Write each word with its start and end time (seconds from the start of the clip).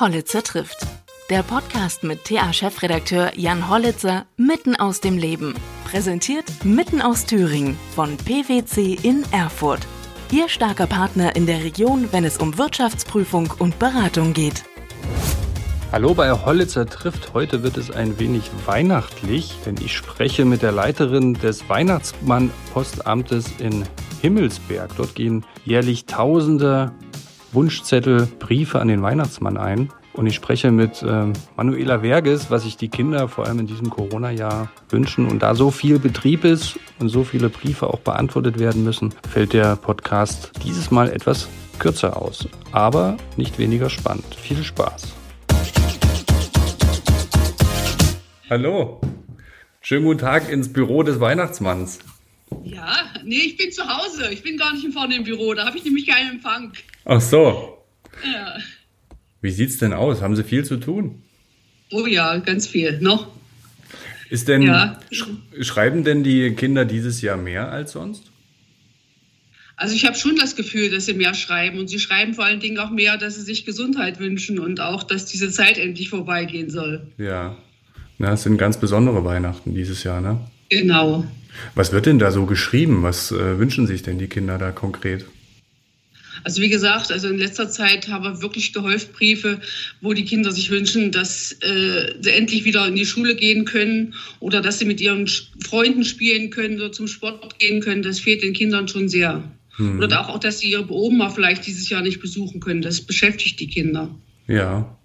Hollitzer 0.00 0.42
trifft. 0.42 0.84
Der 1.30 1.44
Podcast 1.44 2.02
mit 2.02 2.24
TA-Chefredakteur 2.24 3.38
Jan 3.38 3.70
Hollitzer 3.70 4.26
mitten 4.36 4.74
aus 4.74 5.00
dem 5.00 5.16
Leben. 5.16 5.54
Präsentiert 5.84 6.64
mitten 6.64 7.00
aus 7.00 7.26
Thüringen 7.26 7.78
von 7.94 8.16
PwC 8.16 8.98
in 9.00 9.24
Erfurt. 9.30 9.86
Ihr 10.32 10.48
starker 10.48 10.88
Partner 10.88 11.36
in 11.36 11.46
der 11.46 11.62
Region, 11.62 12.08
wenn 12.10 12.24
es 12.24 12.38
um 12.38 12.58
Wirtschaftsprüfung 12.58 13.54
und 13.60 13.78
Beratung 13.78 14.32
geht. 14.32 14.64
Hallo 15.92 16.12
bei 16.12 16.32
Hollitzer 16.32 16.86
trifft. 16.86 17.32
Heute 17.32 17.62
wird 17.62 17.76
es 17.76 17.92
ein 17.92 18.18
wenig 18.18 18.50
weihnachtlich, 18.66 19.54
denn 19.64 19.76
ich 19.76 19.96
spreche 19.96 20.44
mit 20.44 20.62
der 20.62 20.72
Leiterin 20.72 21.34
des 21.34 21.68
Weihnachtsmann-Postamtes 21.68 23.46
in 23.60 23.84
Himmelsberg. 24.20 24.90
Dort 24.96 25.14
gehen 25.14 25.44
jährlich 25.64 26.06
Tausende 26.06 26.90
Wunschzettel, 27.54 28.26
Briefe 28.38 28.80
an 28.80 28.88
den 28.88 29.02
Weihnachtsmann 29.02 29.56
ein. 29.56 29.90
Und 30.12 30.26
ich 30.26 30.34
spreche 30.34 30.70
mit 30.70 31.02
äh, 31.02 31.32
Manuela 31.56 32.00
Verges, 32.00 32.50
was 32.50 32.62
sich 32.62 32.76
die 32.76 32.88
Kinder 32.88 33.28
vor 33.28 33.46
allem 33.46 33.58
in 33.60 33.66
diesem 33.66 33.90
Corona-Jahr 33.90 34.70
wünschen. 34.88 35.26
Und 35.26 35.42
da 35.42 35.54
so 35.54 35.70
viel 35.70 35.98
Betrieb 35.98 36.44
ist 36.44 36.78
und 37.00 37.08
so 37.08 37.24
viele 37.24 37.48
Briefe 37.48 37.88
auch 37.88 37.98
beantwortet 37.98 38.58
werden 38.58 38.84
müssen, 38.84 39.12
fällt 39.28 39.52
der 39.52 39.76
Podcast 39.76 40.52
dieses 40.64 40.90
Mal 40.90 41.10
etwas 41.10 41.48
kürzer 41.78 42.20
aus. 42.20 42.48
Aber 42.70 43.16
nicht 43.36 43.58
weniger 43.58 43.90
spannend. 43.90 44.34
Viel 44.34 44.62
Spaß. 44.62 45.14
Hallo. 48.50 49.00
Schönen 49.80 50.04
guten 50.04 50.20
Tag 50.20 50.48
ins 50.48 50.72
Büro 50.72 51.02
des 51.02 51.18
Weihnachtsmanns. 51.18 51.98
Ja, 52.62 52.94
nee, 53.24 53.36
ich 53.36 53.56
bin 53.56 53.72
zu 53.72 53.82
Hause. 53.82 54.30
Ich 54.32 54.42
bin 54.42 54.56
gar 54.56 54.72
nicht 54.72 54.86
vorne 54.92 55.16
im 55.16 55.24
Büro. 55.24 55.54
Da 55.54 55.66
habe 55.66 55.76
ich 55.76 55.84
nämlich 55.84 56.06
keinen 56.06 56.36
Empfang. 56.36 56.72
Ach 57.04 57.20
so. 57.20 57.78
Ja. 58.24 58.56
Wie 59.40 59.50
sieht's 59.50 59.78
denn 59.78 59.92
aus? 59.92 60.22
Haben 60.22 60.36
Sie 60.36 60.44
viel 60.44 60.64
zu 60.64 60.76
tun? 60.78 61.22
Oh 61.92 62.06
ja, 62.06 62.38
ganz 62.38 62.66
viel. 62.66 62.98
Noch? 63.00 63.28
Ist 64.30 64.48
denn, 64.48 64.62
ja. 64.62 64.98
sch 65.10 65.26
schreiben 65.60 66.02
denn 66.02 66.24
die 66.24 66.54
Kinder 66.54 66.84
dieses 66.84 67.20
Jahr 67.20 67.36
mehr 67.36 67.70
als 67.70 67.92
sonst? 67.92 68.30
Also 69.76 69.94
ich 69.94 70.06
habe 70.06 70.16
schon 70.16 70.36
das 70.36 70.56
Gefühl, 70.56 70.90
dass 70.90 71.06
sie 71.06 71.14
mehr 71.14 71.34
schreiben 71.34 71.78
und 71.78 71.88
sie 71.88 71.98
schreiben 71.98 72.34
vor 72.34 72.44
allen 72.44 72.60
Dingen 72.60 72.78
auch 72.78 72.90
mehr, 72.90 73.16
dass 73.16 73.34
sie 73.34 73.42
sich 73.42 73.66
Gesundheit 73.66 74.20
wünschen 74.20 74.58
und 74.58 74.80
auch, 74.80 75.02
dass 75.02 75.26
diese 75.26 75.50
Zeit 75.50 75.78
endlich 75.78 76.10
vorbeigehen 76.10 76.70
soll. 76.70 77.08
Ja, 77.18 77.56
Na, 78.18 78.32
es 78.32 78.44
sind 78.44 78.56
ganz 78.56 78.78
besondere 78.78 79.24
Weihnachten 79.24 79.74
dieses 79.74 80.04
Jahr, 80.04 80.20
ne? 80.20 80.40
Genau. 80.68 81.24
Was 81.74 81.92
wird 81.92 82.06
denn 82.06 82.18
da 82.18 82.30
so 82.30 82.46
geschrieben? 82.46 83.02
Was 83.02 83.32
äh, 83.32 83.58
wünschen 83.58 83.86
sich 83.86 84.02
denn 84.02 84.18
die 84.18 84.28
Kinder 84.28 84.58
da 84.58 84.70
konkret? 84.70 85.26
Also 86.42 86.60
wie 86.60 86.68
gesagt, 86.68 87.12
also 87.12 87.28
in 87.28 87.38
letzter 87.38 87.68
Zeit 87.68 88.08
haben 88.08 88.24
wir 88.24 88.42
wirklich 88.42 88.72
gehäuft 88.72 89.12
Briefe, 89.12 89.60
wo 90.00 90.12
die 90.12 90.24
Kinder 90.24 90.50
sich 90.50 90.70
wünschen, 90.70 91.12
dass 91.12 91.52
äh, 91.60 92.14
sie 92.20 92.30
endlich 92.30 92.64
wieder 92.64 92.86
in 92.88 92.96
die 92.96 93.06
Schule 93.06 93.36
gehen 93.36 93.64
können 93.64 94.14
oder 94.40 94.60
dass 94.60 94.78
sie 94.78 94.84
mit 94.84 95.00
ihren 95.00 95.28
Freunden 95.60 96.04
spielen 96.04 96.50
können 96.50 96.76
oder 96.76 96.92
zum 96.92 97.06
Sport 97.06 97.58
gehen 97.58 97.80
können. 97.80 98.02
Das 98.02 98.18
fehlt 98.18 98.42
den 98.42 98.52
Kindern 98.52 98.88
schon 98.88 99.08
sehr. 99.08 99.42
Hm. 99.76 100.00
Oder 100.00 100.28
auch, 100.28 100.38
dass 100.38 100.58
sie 100.58 100.70
ihre 100.70 100.90
Oma 100.90 101.30
vielleicht 101.30 101.66
dieses 101.66 101.88
Jahr 101.88 102.02
nicht 102.02 102.20
besuchen 102.20 102.60
können. 102.60 102.82
Das 102.82 103.00
beschäftigt 103.00 103.60
die 103.60 103.68
Kinder. 103.68 104.14
Ja. 104.46 104.96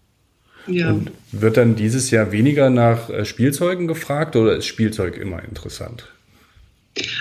Ja. 0.68 0.92
Und 0.92 1.12
wird 1.32 1.58
dann 1.58 1.76
dieses 1.76 2.12
Jahr 2.12 2.32
weniger 2.32 2.70
nach 2.70 3.10
äh, 3.10 3.26
Spielzeugen 3.26 3.88
gefragt 3.88 4.36
oder 4.36 4.56
ist 4.58 4.66
Spielzeug 4.66 5.18
immer 5.18 5.44
interessant? 5.44 6.08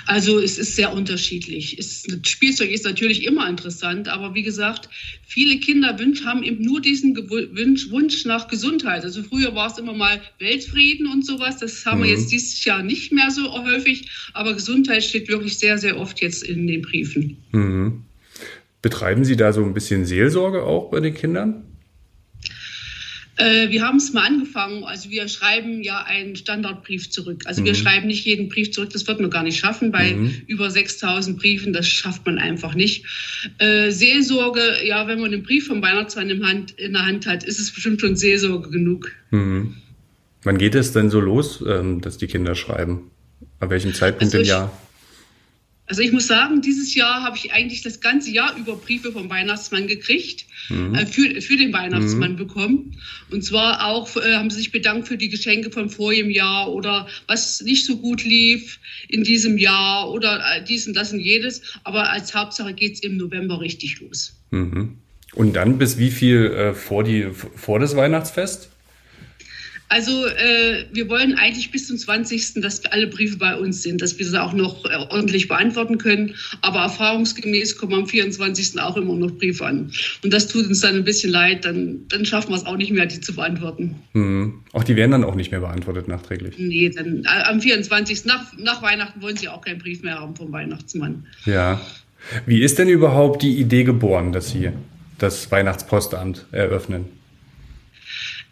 Also 0.06 0.40
es 0.40 0.58
ist 0.58 0.76
sehr 0.76 0.92
unterschiedlich. 0.92 1.78
Es, 1.78 2.04
Spielzeug 2.26 2.70
ist 2.70 2.84
natürlich 2.84 3.24
immer 3.24 3.48
interessant, 3.48 4.08
aber 4.08 4.34
wie 4.34 4.42
gesagt, 4.42 4.88
viele 5.26 5.58
Kinder 5.58 5.98
wünsch, 5.98 6.24
haben 6.24 6.42
eben 6.42 6.64
nur 6.64 6.80
diesen 6.80 7.16
Wunsch, 7.16 7.90
Wunsch, 7.90 8.24
nach 8.24 8.48
Gesundheit. 8.48 9.04
Also 9.04 9.22
früher 9.22 9.54
war 9.54 9.70
es 9.70 9.78
immer 9.78 9.92
mal 9.92 10.20
Weltfrieden 10.38 11.06
und 11.06 11.24
sowas. 11.24 11.58
Das 11.58 11.84
haben 11.86 12.00
mhm. 12.00 12.04
wir 12.04 12.10
jetzt 12.10 12.32
dieses 12.32 12.64
Jahr 12.64 12.82
nicht 12.82 13.12
mehr 13.12 13.30
so 13.30 13.52
häufig, 13.52 14.08
aber 14.32 14.54
Gesundheit 14.54 15.04
steht 15.04 15.28
wirklich 15.28 15.58
sehr, 15.58 15.78
sehr 15.78 15.98
oft 15.98 16.20
jetzt 16.20 16.42
in 16.42 16.66
den 16.66 16.82
Briefen. 16.82 17.36
Mhm. 17.52 18.04
Betreiben 18.80 19.24
Sie 19.24 19.36
da 19.36 19.52
so 19.52 19.64
ein 19.64 19.74
bisschen 19.74 20.06
Seelsorge 20.06 20.62
auch 20.62 20.90
bei 20.90 21.00
den 21.00 21.14
Kindern? 21.14 21.64
Äh, 23.38 23.70
wir 23.70 23.82
haben 23.82 23.96
es 23.96 24.12
mal 24.12 24.26
angefangen. 24.26 24.84
Also 24.84 25.10
wir 25.10 25.28
schreiben 25.28 25.82
ja 25.82 26.02
einen 26.02 26.36
Standardbrief 26.36 27.10
zurück. 27.10 27.42
Also 27.46 27.62
mhm. 27.62 27.66
wir 27.66 27.74
schreiben 27.74 28.08
nicht 28.08 28.24
jeden 28.24 28.48
Brief 28.48 28.72
zurück. 28.72 28.90
Das 28.92 29.06
wird 29.06 29.20
man 29.20 29.30
gar 29.30 29.44
nicht 29.44 29.58
schaffen. 29.58 29.92
Bei 29.92 30.12
mhm. 30.12 30.42
über 30.46 30.70
6000 30.70 31.38
Briefen, 31.38 31.72
das 31.72 31.86
schafft 31.86 32.26
man 32.26 32.38
einfach 32.38 32.74
nicht. 32.74 33.04
Äh, 33.58 33.90
Seelsorge, 33.90 34.60
ja, 34.84 35.06
wenn 35.06 35.20
man 35.20 35.32
einen 35.32 35.44
Brief 35.44 35.68
vom 35.68 35.80
Weihnachtsmann 35.80 36.28
in, 36.28 36.46
Hand, 36.46 36.72
in 36.72 36.92
der 36.92 37.06
Hand 37.06 37.26
hat, 37.26 37.44
ist 37.44 37.60
es 37.60 37.72
bestimmt 37.72 38.00
schon 38.00 38.16
Seelsorge 38.16 38.70
genug. 38.70 39.12
Mhm. 39.30 39.76
Wann 40.42 40.58
geht 40.58 40.74
es 40.74 40.92
denn 40.92 41.10
so 41.10 41.20
los, 41.20 41.64
ähm, 41.66 42.00
dass 42.00 42.18
die 42.18 42.26
Kinder 42.26 42.54
schreiben? 42.54 43.10
Ab 43.60 43.70
welchem 43.70 43.94
Zeitpunkt 43.94 44.34
also 44.34 44.38
im 44.38 44.44
Jahr? 44.44 44.87
Also 45.88 46.02
ich 46.02 46.12
muss 46.12 46.26
sagen, 46.26 46.60
dieses 46.60 46.94
Jahr 46.94 47.22
habe 47.22 47.36
ich 47.38 47.52
eigentlich 47.52 47.82
das 47.82 48.00
ganze 48.00 48.30
Jahr 48.30 48.54
über 48.58 48.76
Briefe 48.76 49.10
vom 49.10 49.30
Weihnachtsmann 49.30 49.86
gekriegt, 49.86 50.44
mhm. 50.68 50.94
äh, 50.94 51.06
für, 51.06 51.40
für 51.40 51.56
den 51.56 51.72
Weihnachtsmann 51.72 52.32
mhm. 52.32 52.36
bekommen. 52.36 52.96
Und 53.30 53.42
zwar 53.42 53.86
auch 53.86 54.14
äh, 54.16 54.34
haben 54.34 54.50
sie 54.50 54.58
sich 54.58 54.70
bedankt 54.70 55.08
für 55.08 55.16
die 55.16 55.30
Geschenke 55.30 55.70
von 55.70 55.88
vorigem 55.88 56.30
Jahr 56.30 56.70
oder 56.70 57.08
was 57.26 57.62
nicht 57.62 57.86
so 57.86 57.96
gut 57.96 58.22
lief 58.22 58.78
in 59.08 59.24
diesem 59.24 59.56
Jahr 59.56 60.10
oder 60.10 60.42
äh, 60.56 60.62
dies 60.62 60.86
und 60.86 60.94
das 60.94 61.12
und 61.12 61.20
jedes. 61.20 61.62
Aber 61.84 62.10
als 62.10 62.34
Hauptsache 62.34 62.74
geht 62.74 62.94
es 62.94 63.00
im 63.00 63.16
November 63.16 63.60
richtig 63.60 64.00
los. 64.00 64.38
Mhm. 64.50 64.98
Und 65.34 65.54
dann 65.56 65.78
bis 65.78 65.96
wie 65.96 66.10
viel 66.10 66.46
äh, 66.46 66.74
vor, 66.74 67.02
die, 67.02 67.28
vor 67.32 67.78
das 67.78 67.96
Weihnachtsfest? 67.96 68.70
Also 69.88 70.26
äh, 70.26 70.84
wir 70.92 71.08
wollen 71.08 71.34
eigentlich 71.34 71.70
bis 71.70 71.86
zum 71.86 71.96
20., 71.96 72.60
dass 72.60 72.84
alle 72.86 73.06
Briefe 73.06 73.38
bei 73.38 73.56
uns 73.56 73.82
sind, 73.82 74.02
dass 74.02 74.18
wir 74.18 74.26
sie 74.26 74.40
auch 74.40 74.52
noch 74.52 74.84
äh, 74.84 74.94
ordentlich 75.10 75.48
beantworten 75.48 75.96
können. 75.96 76.34
Aber 76.60 76.80
erfahrungsgemäß 76.80 77.78
kommen 77.78 77.94
am 77.94 78.06
24. 78.06 78.80
auch 78.80 78.96
immer 78.96 79.14
noch 79.14 79.30
Briefe 79.30 79.64
an. 79.64 79.90
Und 80.22 80.32
das 80.32 80.48
tut 80.48 80.66
uns 80.66 80.80
dann 80.80 80.96
ein 80.96 81.04
bisschen 81.04 81.30
leid, 81.30 81.64
dann, 81.64 82.00
dann 82.08 82.26
schaffen 82.26 82.50
wir 82.50 82.56
es 82.56 82.66
auch 82.66 82.76
nicht 82.76 82.92
mehr, 82.92 83.06
die 83.06 83.20
zu 83.20 83.34
beantworten. 83.34 83.96
Mhm. 84.12 84.60
Auch 84.72 84.84
die 84.84 84.96
werden 84.96 85.12
dann 85.12 85.24
auch 85.24 85.34
nicht 85.34 85.50
mehr 85.50 85.60
beantwortet 85.60 86.06
nachträglich? 86.06 86.56
Nee, 86.58 86.90
dann 86.90 87.24
äh, 87.24 87.42
am 87.44 87.60
24. 87.60 88.26
Nach, 88.26 88.56
nach 88.58 88.82
Weihnachten 88.82 89.22
wollen 89.22 89.36
sie 89.36 89.48
auch 89.48 89.62
keinen 89.62 89.78
Brief 89.78 90.02
mehr 90.02 90.20
haben 90.20 90.36
vom 90.36 90.52
Weihnachtsmann. 90.52 91.26
Ja. 91.46 91.80
Wie 92.46 92.62
ist 92.62 92.78
denn 92.78 92.88
überhaupt 92.88 93.42
die 93.42 93.58
Idee 93.58 93.84
geboren, 93.84 94.32
dass 94.32 94.50
Sie 94.50 94.70
das 95.18 95.50
Weihnachtspostamt 95.50 96.46
eröffnen? 96.52 97.17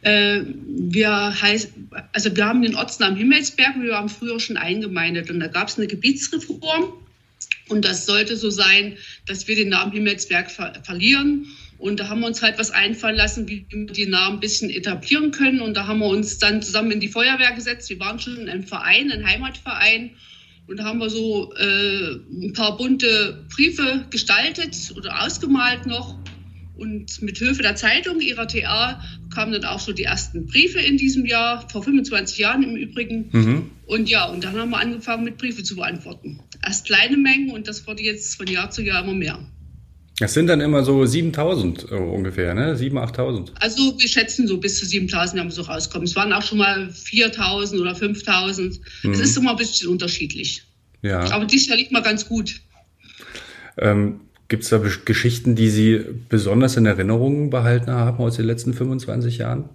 Äh, 0.07 0.45
wir, 0.69 1.43
heißt, 1.43 1.73
also 2.13 2.37
wir 2.37 2.47
haben 2.47 2.63
den 2.63 2.77
Ortsnamen 2.77 3.17
Himmelsberg, 3.17 3.75
wir 3.81 3.97
haben 3.97 4.09
früher 4.09 4.39
schon 4.39 4.57
eingemeindet 4.57 5.31
und 5.31 5.41
da 5.41 5.49
gab 5.49 5.67
es 5.67 5.79
eine 5.79 5.89
Gebietsreform 5.89 6.93
und 7.69 7.85
das 7.85 8.07
sollte 8.07 8.37
so 8.37 8.49
sein, 8.49 8.97
dass 9.27 9.49
wir 9.49 9.57
den 9.57 9.71
Namen 9.71 9.91
Himmelsberg 9.91 10.49
ver 10.49 10.75
verlieren. 10.85 11.47
Und 11.79 11.99
da 11.99 12.09
haben 12.09 12.21
wir 12.21 12.29
uns 12.29 12.41
halt 12.41 12.57
was 12.57 12.71
einfallen 12.71 13.17
lassen, 13.17 13.49
wie 13.49 13.67
wir 13.69 13.87
den 13.87 14.11
Namen 14.11 14.37
ein 14.37 14.41
bisschen 14.41 14.71
etablieren 14.71 15.33
können. 15.33 15.61
Und 15.61 15.77
da 15.77 15.89
haben 15.89 15.99
wir 15.99 16.07
uns 16.07 16.39
dann 16.39 16.63
zusammen 16.63 16.93
in 16.93 17.01
die 17.01 17.09
Feuerwehr 17.09 17.53
gesetzt. 17.53 17.91
Wir 17.91 17.99
waren 17.99 18.21
schon 18.21 18.37
in 18.37 18.49
einem 18.49 18.63
Verein, 18.63 19.11
ein 19.11 19.27
Heimatverein. 19.27 20.13
Und 20.69 20.79
da 20.79 20.85
haben 20.85 21.01
wir 21.01 21.11
so 21.11 21.53
äh, 21.55 22.15
ein 22.31 22.53
paar 22.53 22.77
bunte 22.77 23.45
Briefe 23.53 24.07
gestaltet 24.11 24.77
oder 24.97 25.25
ausgemalt 25.25 25.85
noch. 25.85 26.17
Und 26.77 27.23
mit 27.23 27.39
Hilfe 27.39 27.63
der 27.63 27.75
Zeitung, 27.75 28.21
ihrer 28.21 28.47
TA, 28.47 29.03
kamen 29.35 29.53
dann 29.53 29.65
auch 29.65 29.81
so 29.81 29.93
die 29.93 30.05
ersten 30.05 30.47
Briefe 30.47 30.79
in 30.81 30.97
diesem 30.97 31.25
Jahr, 31.25 31.67
vor 31.71 31.83
25 31.83 32.39
Jahren 32.39 32.63
im 32.63 32.77
Übrigen. 32.77 33.29
Mhm. 33.33 33.71
Und 33.87 34.11
ja, 34.11 34.27
und 34.27 34.45
dann 34.45 34.57
haben 34.57 34.71
wir 34.71 34.79
angefangen, 34.79 35.25
mit 35.25 35.39
Briefe 35.39 35.63
zu 35.63 35.77
beantworten. 35.77 36.41
Erst 36.65 36.87
kleine 36.87 37.17
Mengen 37.17 37.51
und 37.51 37.69
das 37.69 37.87
wurde 37.87 38.03
jetzt 38.03 38.37
von 38.37 38.47
Jahr 38.47 38.71
zu 38.71 38.83
Jahr 38.83 39.03
immer 39.05 39.15
mehr. 39.15 39.39
Das 40.19 40.33
sind 40.33 40.47
dann 40.47 40.61
immer 40.61 40.83
so 40.83 41.05
7000 41.05 41.91
äh, 41.91 41.95
ungefähr, 41.95 42.55
ne? 42.55 42.75
7.000, 42.75 43.17
8.000. 43.17 43.51
Also 43.61 43.99
wir 43.99 44.09
schätzen 44.09 44.49
so 44.49 44.59
bis 44.59 44.79
zu 44.79 44.87
7000 44.87 45.41
haben 45.41 45.49
wir 45.49 45.55
so 45.55 45.63
rauskommen. 45.63 46.07
Es 46.07 46.17
waren 46.17 46.33
auch 46.33 46.43
schon 46.43 46.59
mal 46.59 46.91
4000 46.91 47.81
oder 47.81 47.95
5000. 47.95 48.81
Mhm. 49.03 49.13
Es 49.13 49.21
ist 49.21 49.37
immer 49.37 49.51
ein 49.51 49.57
bisschen 49.57 49.91
unterschiedlich. 49.91 50.63
Ja. 51.03 51.21
Aber 51.33 51.45
dieses 51.45 51.69
Jahr 51.69 51.77
liegt 51.77 51.93
mal 51.93 52.03
ganz 52.03 52.27
gut. 52.27 52.61
Ähm, 53.77 54.21
Gibt 54.49 54.63
es 54.63 54.69
da 54.69 54.79
Geschichten, 55.05 55.57
die 55.57 55.71
Sie 55.71 56.01
besonders 56.29 56.77
in 56.77 56.87
Erinnerung 56.87 57.51
behalten 57.51 57.91
haben 57.91 58.19
aus 58.19 58.37
den 58.37 58.47
letzten 58.47 58.75
25 58.75 59.39
Jahren? 59.39 59.69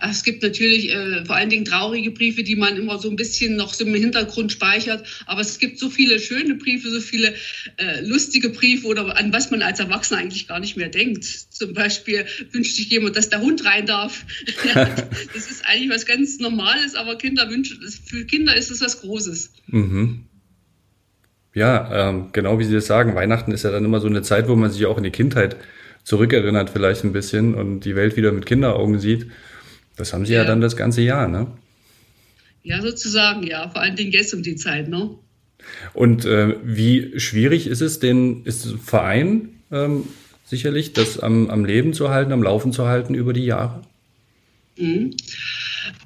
Es 0.00 0.22
gibt 0.22 0.42
natürlich 0.42 0.90
äh, 0.90 1.24
vor 1.24 1.34
allen 1.34 1.50
Dingen 1.50 1.64
traurige 1.64 2.12
Briefe, 2.12 2.44
die 2.44 2.54
man 2.54 2.76
immer 2.76 2.98
so 2.98 3.10
ein 3.10 3.16
bisschen 3.16 3.56
noch 3.56 3.74
so 3.74 3.84
im 3.84 3.94
Hintergrund 3.94 4.52
speichert. 4.52 5.04
Aber 5.26 5.40
es 5.40 5.58
gibt 5.58 5.78
so 5.78 5.90
viele 5.90 6.20
schöne 6.20 6.54
Briefe, 6.54 6.88
so 6.88 7.00
viele 7.00 7.34
äh, 7.78 8.00
lustige 8.02 8.50
Briefe 8.50 8.86
oder 8.86 9.16
an 9.16 9.32
was 9.32 9.50
man 9.50 9.60
als 9.60 9.80
Erwachsener 9.80 10.20
eigentlich 10.20 10.46
gar 10.46 10.60
nicht 10.60 10.76
mehr 10.76 10.88
denkt. 10.88 11.24
Zum 11.24 11.74
Beispiel 11.74 12.26
wünscht 12.52 12.76
sich 12.76 12.88
jemand, 12.90 13.16
dass 13.16 13.28
der 13.28 13.40
Hund 13.40 13.64
rein 13.64 13.86
darf. 13.86 14.24
das 15.34 15.50
ist 15.50 15.64
eigentlich 15.66 15.90
was 15.90 16.06
ganz 16.06 16.38
Normales, 16.38 16.94
aber 16.94 17.18
Kinder 17.18 17.50
wünschen, 17.50 17.80
für 18.04 18.24
Kinder 18.24 18.54
ist 18.56 18.70
es 18.70 18.80
was 18.80 19.00
Großes. 19.00 19.50
Mhm. 19.66 20.27
Ja, 21.58 22.10
ähm, 22.10 22.28
genau 22.30 22.60
wie 22.60 22.64
Sie 22.64 22.74
das 22.74 22.86
sagen, 22.86 23.16
Weihnachten 23.16 23.50
ist 23.50 23.64
ja 23.64 23.72
dann 23.72 23.84
immer 23.84 23.98
so 23.98 24.06
eine 24.06 24.22
Zeit, 24.22 24.46
wo 24.46 24.54
man 24.54 24.70
sich 24.70 24.86
auch 24.86 24.96
in 24.96 25.02
die 25.02 25.10
Kindheit 25.10 25.56
zurückerinnert 26.04 26.70
vielleicht 26.70 27.02
ein 27.02 27.12
bisschen 27.12 27.56
und 27.56 27.80
die 27.80 27.96
Welt 27.96 28.16
wieder 28.16 28.30
mit 28.30 28.46
Kinderaugen 28.46 29.00
sieht. 29.00 29.26
Das 29.96 30.12
haben 30.12 30.24
Sie 30.24 30.34
ja, 30.34 30.42
ja 30.42 30.46
dann 30.46 30.60
das 30.60 30.76
ganze 30.76 31.02
Jahr, 31.02 31.26
ne? 31.26 31.48
Ja, 32.62 32.80
sozusagen, 32.80 33.42
ja. 33.42 33.68
Vor 33.70 33.80
allen 33.80 33.96
Dingen 33.96 34.12
jetzt 34.12 34.32
um 34.34 34.42
die 34.44 34.54
Zeit, 34.54 34.88
ne? 34.88 35.10
Und 35.94 36.24
äh, 36.24 36.54
wie 36.62 37.18
schwierig 37.18 37.66
ist 37.66 37.80
es, 37.80 37.98
den 37.98 38.44
ist 38.44 38.76
Verein 38.80 39.48
ähm, 39.72 40.04
sicherlich, 40.44 40.92
das 40.92 41.18
am, 41.18 41.50
am 41.50 41.64
Leben 41.64 41.92
zu 41.92 42.10
halten, 42.10 42.30
am 42.30 42.42
Laufen 42.44 42.72
zu 42.72 42.86
halten 42.86 43.14
über 43.14 43.32
die 43.32 43.44
Jahre? 43.44 43.82
Mhm. 44.78 45.10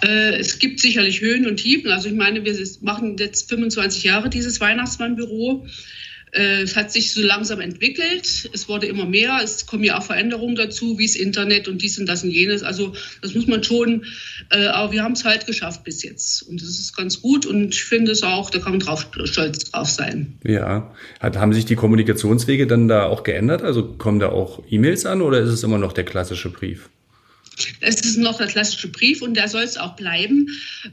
Äh, 0.04 0.36
es 0.36 0.58
gibt 0.58 0.80
sicherlich 0.80 1.20
Höhen 1.20 1.46
und 1.46 1.56
Tiefen. 1.56 1.90
Also 1.90 2.08
ich 2.08 2.14
meine, 2.14 2.44
wir 2.44 2.56
machen 2.80 3.16
jetzt 3.18 3.48
25 3.48 4.04
Jahre 4.04 4.30
dieses 4.30 4.60
Weihnachtsmannbüro. 4.60 5.66
Äh, 6.32 6.62
es 6.62 6.76
hat 6.76 6.90
sich 6.90 7.12
so 7.12 7.20
langsam 7.20 7.60
entwickelt. 7.60 8.50
Es 8.52 8.68
wurde 8.68 8.86
immer 8.86 9.04
mehr. 9.04 9.40
Es 9.44 9.66
kommen 9.66 9.84
ja 9.84 9.98
auch 9.98 10.02
Veränderungen 10.02 10.56
dazu, 10.56 10.98
wie 10.98 11.06
das 11.06 11.14
Internet 11.14 11.68
und 11.68 11.82
dies 11.82 11.98
und 11.98 12.06
das 12.06 12.24
und 12.24 12.30
jenes. 12.30 12.62
Also 12.62 12.94
das 13.20 13.34
muss 13.34 13.46
man 13.46 13.62
schon. 13.62 14.06
Äh, 14.50 14.66
aber 14.66 14.92
wir 14.92 15.02
haben 15.02 15.12
es 15.12 15.24
halt 15.24 15.46
geschafft 15.46 15.84
bis 15.84 16.02
jetzt. 16.02 16.42
Und 16.42 16.62
das 16.62 16.70
ist 16.70 16.96
ganz 16.96 17.20
gut. 17.20 17.44
Und 17.44 17.74
ich 17.74 17.84
finde 17.84 18.12
es 18.12 18.22
auch, 18.22 18.48
da 18.48 18.58
kann 18.60 18.72
man 18.72 18.80
drauf, 18.80 19.06
stolz 19.24 19.70
drauf 19.70 19.90
sein. 19.90 20.38
Ja. 20.44 20.94
Hat, 21.20 21.36
haben 21.36 21.52
sich 21.52 21.66
die 21.66 21.76
Kommunikationswege 21.76 22.66
dann 22.66 22.88
da 22.88 23.04
auch 23.04 23.24
geändert? 23.24 23.62
Also 23.62 23.84
kommen 23.84 24.18
da 24.18 24.30
auch 24.30 24.62
E-Mails 24.70 25.04
an 25.04 25.20
oder 25.20 25.40
ist 25.40 25.50
es 25.50 25.62
immer 25.62 25.78
noch 25.78 25.92
der 25.92 26.04
klassische 26.04 26.48
Brief? 26.48 26.88
Es 27.80 28.00
ist 28.00 28.18
noch 28.18 28.38
der 28.38 28.46
klassische 28.46 28.88
Brief 28.88 29.22
und 29.22 29.34
der 29.34 29.48
soll 29.48 29.62
es 29.62 29.76
auch 29.76 29.96
bleiben, 29.96 30.48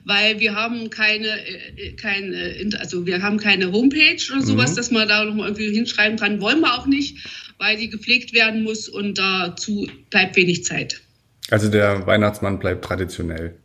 weil 0.05 0.39
wir 0.39 0.55
haben 0.55 0.89
keine, 0.89 1.27
äh, 1.27 1.93
kein, 1.93 2.33
äh, 2.33 2.69
also 2.79 3.05
wir 3.05 3.21
haben 3.21 3.37
keine 3.37 3.71
Homepage 3.71 4.19
oder 4.31 4.41
sowas, 4.41 4.71
mhm. 4.71 4.75
dass 4.75 4.91
man 4.91 5.07
da 5.07 5.23
noch 5.23 5.35
mal 5.35 5.45
irgendwie 5.45 5.71
hinschreiben 5.71 6.17
kann. 6.17 6.41
Wollen 6.41 6.61
wir 6.61 6.73
auch 6.73 6.85
nicht, 6.85 7.17
weil 7.57 7.77
die 7.77 7.89
gepflegt 7.89 8.33
werden 8.33 8.63
muss 8.63 8.89
und 8.89 9.17
dazu 9.17 9.87
bleibt 10.09 10.35
wenig 10.35 10.65
Zeit. 10.65 11.01
Also 11.49 11.69
der 11.69 12.05
Weihnachtsmann 12.05 12.59
bleibt 12.59 12.85
traditionell. 12.85 13.55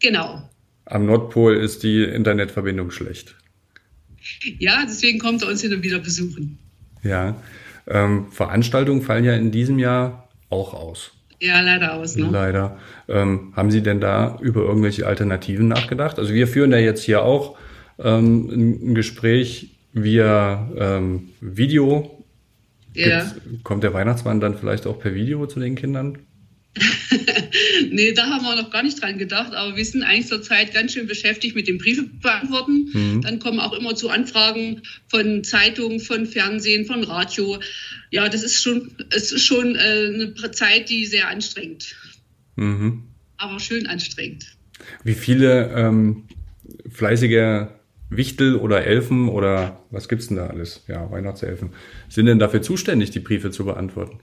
Genau. 0.00 0.48
Am 0.86 1.06
Nordpol 1.06 1.56
ist 1.56 1.82
die 1.82 2.02
Internetverbindung 2.02 2.90
schlecht. 2.90 3.36
Ja, 4.58 4.84
deswegen 4.86 5.18
kommt 5.18 5.42
er 5.42 5.48
uns 5.48 5.60
hin 5.60 5.72
und 5.72 5.82
wieder 5.82 5.98
besuchen. 5.98 6.58
Ja. 7.02 7.40
Ähm, 7.86 8.30
Veranstaltungen 8.32 9.02
fallen 9.02 9.24
ja 9.24 9.34
in 9.34 9.50
diesem 9.50 9.78
Jahr 9.78 10.28
auch 10.50 10.74
aus. 10.74 11.12
Ja, 11.40 11.60
leider 11.60 11.94
aus. 11.94 12.16
Ne? 12.16 12.28
Leider. 12.30 12.78
Ähm, 13.08 13.52
haben 13.54 13.70
Sie 13.70 13.82
denn 13.82 14.00
da 14.00 14.38
über 14.40 14.62
irgendwelche 14.62 15.06
Alternativen 15.06 15.68
nachgedacht? 15.68 16.18
Also 16.18 16.34
wir 16.34 16.48
führen 16.48 16.72
ja 16.72 16.78
jetzt 16.78 17.02
hier 17.02 17.22
auch 17.22 17.56
ähm, 17.98 18.80
ein, 18.90 18.94
Gespräch 18.94 19.76
via 19.92 20.68
ähm, 20.76 21.30
Video. 21.40 22.14
Ja. 22.94 23.30
kommt 23.62 23.84
der 23.84 23.94
Weihnachtsmann 23.94 24.40
dann 24.40 24.56
vielleicht 24.56 24.86
auch 24.86 24.98
per 24.98 25.14
Video 25.14 25.46
zu 25.46 25.60
den 25.60 25.76
Kindern? 25.76 26.18
nee, 27.90 28.12
da 28.12 28.26
haben 28.26 28.44
wir 28.44 28.56
noch 28.56 28.70
gar 28.70 28.82
nicht 28.82 29.02
dran 29.02 29.18
gedacht, 29.18 29.52
aber 29.54 29.76
wir 29.76 29.84
sind 29.84 30.02
eigentlich 30.02 30.28
zurzeit 30.28 30.72
ganz 30.74 30.92
schön 30.92 31.06
beschäftigt 31.06 31.54
mit 31.54 31.68
dem 31.68 31.78
Briefe 31.78 32.04
beantworten. 32.22 32.90
Mhm. 32.92 33.22
Dann 33.22 33.38
kommen 33.38 33.60
auch 33.60 33.72
immer 33.72 33.94
zu 33.94 34.10
Anfragen 34.10 34.82
von 35.08 35.44
Zeitungen, 35.44 36.00
von 36.00 36.26
Fernsehen, 36.26 36.86
von 36.86 37.04
Radio. 37.04 37.58
Ja, 38.10 38.28
das 38.28 38.42
ist 38.42 38.62
schon, 38.62 38.92
es 39.10 39.32
ist 39.32 39.44
schon 39.44 39.76
äh, 39.76 40.32
eine 40.34 40.50
Zeit, 40.52 40.88
die 40.88 41.06
sehr 41.06 41.28
anstrengend. 41.28 41.94
Mhm. 42.56 43.04
Aber 43.36 43.60
schön 43.60 43.86
anstrengend. 43.86 44.46
Wie 45.04 45.14
viele 45.14 45.70
ähm, 45.74 46.24
fleißige 46.90 47.68
Wichtel 48.10 48.56
oder 48.56 48.84
Elfen 48.84 49.28
oder 49.28 49.84
was 49.90 50.08
gibt's 50.08 50.28
denn 50.28 50.36
da 50.36 50.46
alles? 50.46 50.84
Ja, 50.88 51.10
Weihnachtselfen. 51.10 51.70
Sind 52.08 52.26
denn 52.26 52.38
dafür 52.38 52.62
zuständig, 52.62 53.10
die 53.10 53.20
Briefe 53.20 53.50
zu 53.50 53.64
beantworten? 53.64 54.20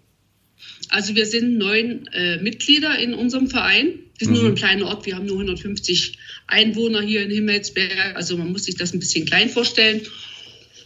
Also 0.95 1.13
wir 1.13 1.25
sind 1.25 1.57
neun 1.57 2.07
äh, 2.13 2.37
Mitglieder 2.37 2.97
in 2.97 3.13
unserem 3.13 3.49
Verein. 3.49 3.99
Wir 4.17 4.27
sind 4.27 4.37
mhm. 4.37 4.41
nur 4.43 4.49
ein 4.51 4.55
kleiner 4.55 4.85
Ort, 4.85 5.05
wir 5.05 5.17
haben 5.17 5.25
nur 5.25 5.35
150 5.35 6.17
Einwohner 6.47 7.01
hier 7.01 7.21
in 7.21 7.31
Himmelsberg. 7.31 8.15
Also 8.15 8.37
man 8.37 8.53
muss 8.53 8.63
sich 8.63 8.77
das 8.77 8.93
ein 8.93 8.99
bisschen 8.99 9.25
klein 9.25 9.49
vorstellen. 9.49 10.03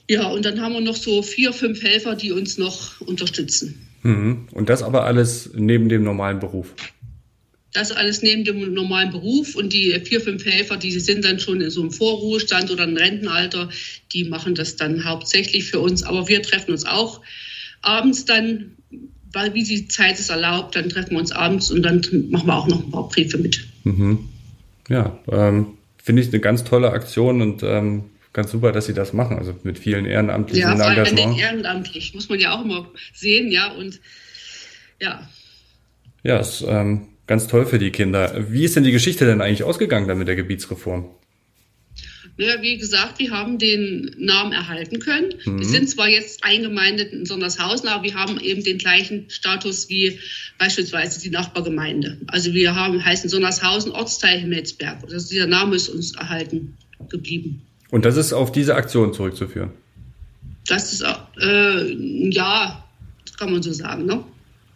Ja, 0.09 0.27
und 0.29 0.45
dann 0.45 0.61
haben 0.61 0.73
wir 0.73 0.81
noch 0.81 0.95
so 0.95 1.21
vier, 1.21 1.53
fünf 1.53 1.83
Helfer, 1.83 2.15
die 2.15 2.31
uns 2.31 2.57
noch 2.57 2.99
unterstützen. 3.01 3.85
Mhm. 4.01 4.47
Und 4.51 4.69
das 4.69 4.81
aber 4.81 5.05
alles 5.05 5.51
neben 5.53 5.89
dem 5.89 6.01
normalen 6.01 6.39
Beruf? 6.39 6.73
Das 7.73 7.91
alles 7.91 8.23
neben 8.23 8.45
dem 8.45 8.73
normalen 8.73 9.11
Beruf 9.11 9.53
und 9.53 9.73
die 9.73 9.91
vier, 10.03 10.21
fünf 10.21 10.43
Helfer, 10.43 10.77
die 10.77 10.99
sind 10.99 11.23
dann 11.23 11.39
schon 11.39 11.61
in 11.61 11.69
so 11.69 11.81
einem 11.81 11.91
Vorruhestand 11.91 12.71
oder 12.71 12.81
einem 12.81 12.97
Rentenalter, 12.97 13.69
die 14.11 14.23
machen 14.23 14.55
das 14.55 14.75
dann 14.75 15.05
hauptsächlich 15.05 15.65
für 15.65 15.79
uns. 15.79 16.01
Aber 16.01 16.27
wir 16.27 16.41
treffen 16.41 16.71
uns 16.71 16.83
auch 16.83 17.21
abends 17.83 18.25
dann 18.25 18.71
weil 19.31 19.53
wie 19.53 19.63
die 19.63 19.87
Zeit 19.87 20.19
es 20.19 20.29
erlaubt, 20.29 20.75
dann 20.75 20.89
treffen 20.89 21.11
wir 21.11 21.19
uns 21.19 21.31
abends 21.31 21.71
und 21.71 21.83
dann 21.83 22.01
machen 22.29 22.47
wir 22.47 22.55
auch 22.55 22.67
noch 22.67 22.83
ein 22.83 22.91
paar 22.91 23.07
Briefe 23.07 23.37
mit. 23.37 23.65
Mhm. 23.83 24.29
Ja, 24.87 25.17
ähm, 25.31 25.77
finde 26.01 26.21
ich 26.21 26.29
eine 26.29 26.39
ganz 26.39 26.63
tolle 26.63 26.91
Aktion 26.91 27.41
und 27.41 27.63
ähm, 27.63 28.05
ganz 28.33 28.51
super, 28.51 28.71
dass 28.71 28.87
Sie 28.87 28.93
das 28.93 29.13
machen, 29.13 29.37
also 29.37 29.55
mit 29.63 29.77
vielen 29.77 30.05
ehrenamtlichen 30.05 30.61
ja, 30.61 30.75
vor 30.75 30.85
allem 30.85 31.37
ehrenamtlich, 31.37 32.13
muss 32.15 32.29
man 32.29 32.39
ja 32.39 32.57
auch 32.57 32.63
immer 32.63 32.89
sehen, 33.13 33.51
ja, 33.51 33.71
und 33.71 33.99
ja. 34.99 35.27
Ja, 36.23 36.37
ist 36.37 36.63
ähm, 36.67 37.07
ganz 37.27 37.47
toll 37.47 37.65
für 37.65 37.79
die 37.79 37.91
Kinder. 37.91 38.45
Wie 38.49 38.63
ist 38.63 38.75
denn 38.75 38.83
die 38.83 38.91
Geschichte 38.91 39.25
denn 39.25 39.41
eigentlich 39.41 39.63
ausgegangen 39.63 40.07
dann 40.07 40.17
mit 40.17 40.27
der 40.27 40.35
Gebietsreform? 40.35 41.09
Naja, 42.39 42.61
wie 42.61 42.77
gesagt, 42.77 43.19
wir 43.19 43.31
haben 43.31 43.57
den 43.57 44.15
Namen 44.17 44.53
erhalten 44.53 44.99
können. 44.99 45.33
Mhm. 45.43 45.59
Wir 45.59 45.65
sind 45.65 45.89
zwar 45.89 46.07
jetzt 46.07 46.41
eingemeindet 46.41 47.11
in 47.11 47.25
Sondershausen, 47.25 47.89
aber 47.89 48.03
wir 48.03 48.13
haben 48.13 48.39
eben 48.39 48.63
den 48.63 48.77
gleichen 48.77 49.29
Status 49.29 49.89
wie 49.89 50.17
beispielsweise 50.57 51.19
die 51.19 51.31
Nachbargemeinde. 51.31 52.17
Also 52.27 52.53
wir 52.53 52.73
haben, 52.73 53.03
heißen 53.03 53.29
Sondershausen, 53.29 53.91
Ortsteil 53.91 54.39
Himmelsberg. 54.39 55.03
Also 55.03 55.27
dieser 55.29 55.47
Name 55.47 55.75
ist 55.75 55.89
uns 55.89 56.15
erhalten 56.15 56.77
geblieben. 57.09 57.61
Und 57.91 58.05
das 58.05 58.15
ist 58.15 58.31
auf 58.31 58.53
diese 58.53 58.75
Aktion 58.75 59.13
zurückzuführen? 59.13 59.71
Das 60.65 60.93
ist, 60.93 61.03
äh, 61.41 61.93
ja, 62.29 62.85
kann 63.37 63.51
man 63.51 63.61
so 63.61 63.73
sagen, 63.73 64.05
ne? 64.05 64.23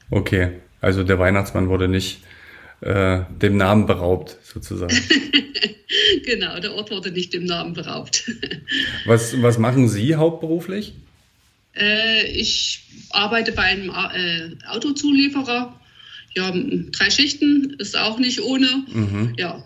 Okay, 0.10 0.50
also 0.82 1.04
der 1.04 1.18
Weihnachtsmann 1.18 1.70
wurde 1.70 1.88
nicht 1.88 2.20
äh, 2.84 3.24
dem 3.42 3.58
Namen 3.58 3.86
beraubt, 3.86 4.38
sozusagen. 4.44 4.96
genau, 6.26 6.60
der 6.60 6.74
Ort 6.74 6.92
wurde 6.92 7.12
nicht 7.12 7.34
dem 7.34 7.46
Namen 7.46 7.74
beraubt. 7.74 8.30
was, 9.06 9.42
was 9.42 9.58
machen 9.58 9.88
Sie 9.88 10.16
hauptberuflich? 10.16 10.94
Äh, 11.76 12.26
ich 12.28 12.84
arbeite 13.12 13.54
bei 13.54 13.64
einem 13.64 13.90
äh, 13.90 14.56
Autozulieferer. 14.68 15.80
Ja, 16.36 16.52
drei 16.52 17.10
Schichten 17.10 17.76
ist 17.80 17.98
auch 17.98 18.20
nicht 18.20 18.42
ohne. 18.42 18.68
Mhm. 18.92 19.36
Ja. 19.38 19.64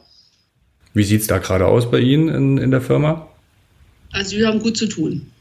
Wie 0.93 1.03
sieht 1.03 1.21
es 1.21 1.27
da 1.27 1.37
gerade 1.37 1.65
aus 1.65 1.89
bei 1.89 1.99
Ihnen 1.99 2.29
in, 2.29 2.57
in 2.57 2.71
der 2.71 2.81
Firma? 2.81 3.29
Also 4.11 4.37
wir 4.37 4.47
haben 4.47 4.59
gut 4.59 4.77
zu 4.77 4.87
tun. 4.87 5.31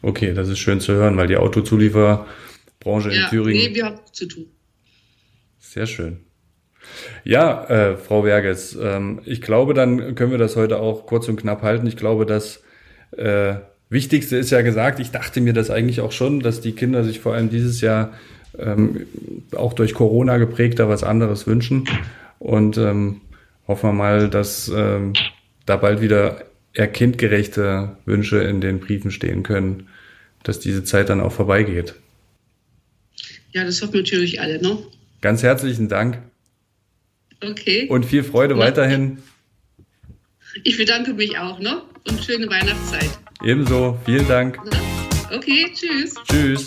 Okay, 0.00 0.34
das 0.34 0.48
ist 0.48 0.58
schön 0.58 0.80
zu 0.80 0.92
hören, 0.94 1.16
weil 1.16 1.28
die 1.28 1.36
Autozulieferbranche 1.36 3.12
ja, 3.12 3.24
in 3.24 3.30
Thüringen. 3.30 3.68
Nee, 3.70 3.74
wir 3.74 3.84
haben 3.84 3.96
gut 3.96 4.16
zu 4.16 4.26
tun. 4.26 4.46
Sehr 5.60 5.86
schön. 5.86 6.18
Ja, 7.24 7.64
äh, 7.64 7.96
Frau 7.96 8.24
Werges, 8.24 8.76
ähm, 8.80 9.20
ich 9.24 9.40
glaube, 9.40 9.74
dann 9.74 10.14
können 10.14 10.30
wir 10.30 10.38
das 10.38 10.56
heute 10.56 10.80
auch 10.80 11.06
kurz 11.06 11.28
und 11.28 11.36
knapp 11.36 11.62
halten. 11.62 11.86
Ich 11.86 11.96
glaube, 11.96 12.26
das 12.26 12.62
äh, 13.16 13.54
Wichtigste 13.88 14.36
ist 14.36 14.50
ja 14.50 14.62
gesagt. 14.62 15.00
Ich 15.00 15.10
dachte 15.10 15.40
mir 15.40 15.52
das 15.52 15.70
eigentlich 15.70 16.00
auch 16.00 16.12
schon, 16.12 16.40
dass 16.40 16.60
die 16.60 16.72
Kinder 16.72 17.04
sich 17.04 17.20
vor 17.20 17.34
allem 17.34 17.50
dieses 17.50 17.80
Jahr 17.80 18.12
ähm, 18.58 19.06
auch 19.54 19.72
durch 19.74 19.94
Corona 19.94 20.38
geprägter 20.38 20.88
was 20.88 21.04
anderes 21.04 21.46
wünschen. 21.46 21.88
Und 22.38 22.76
ähm, 22.78 23.20
hoffen 23.68 23.90
wir 23.90 23.94
mal, 23.94 24.28
dass 24.28 24.70
ähm, 24.74 25.12
da 25.66 25.76
bald 25.76 26.00
wieder 26.00 26.44
eher 26.74 26.88
kindgerechte 26.88 27.96
Wünsche 28.04 28.38
in 28.38 28.60
den 28.60 28.80
Briefen 28.80 29.10
stehen 29.10 29.42
können, 29.42 29.88
dass 30.42 30.58
diese 30.58 30.84
Zeit 30.84 31.08
dann 31.08 31.20
auch 31.20 31.32
vorbeigeht. 31.32 31.94
Ja, 33.52 33.64
das 33.64 33.82
hoffen 33.82 33.98
natürlich 33.98 34.40
alle, 34.40 34.60
ne? 34.60 34.78
Ganz 35.20 35.42
herzlichen 35.42 35.88
Dank. 35.88 36.18
Okay. 37.42 37.86
Und 37.88 38.06
viel 38.06 38.22
Freude 38.22 38.56
weiterhin. 38.58 39.18
Ich 40.64 40.76
bedanke 40.76 41.14
mich 41.14 41.38
auch, 41.38 41.58
ne? 41.58 41.82
Und 42.08 42.22
schöne 42.22 42.48
Weihnachtszeit. 42.48 43.10
Ebenso. 43.42 43.98
Vielen 44.04 44.28
Dank. 44.28 44.58
Okay, 45.34 45.72
tschüss. 45.74 46.14
Tschüss. 46.28 46.66